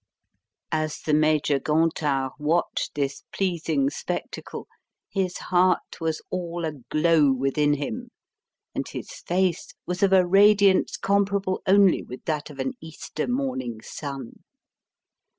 As 0.71 0.99
the 1.01 1.13
Major 1.13 1.59
Gontard 1.59 2.31
watched 2.39 2.95
this 2.95 3.21
pleasing 3.31 3.91
spectacle 3.91 4.67
his 5.07 5.37
heart 5.37 5.99
was 6.01 6.23
all 6.31 6.65
aglow 6.65 7.31
within 7.31 7.75
him 7.75 8.09
and 8.73 8.87
his 8.87 9.11
face 9.11 9.75
was 9.85 10.01
of 10.01 10.11
a 10.11 10.25
radiance 10.25 10.97
comparable 10.97 11.61
only 11.67 12.01
with 12.01 12.25
that 12.25 12.49
of 12.49 12.57
an 12.57 12.73
Easter 12.81 13.27
morning 13.27 13.79
sun. 13.83 14.39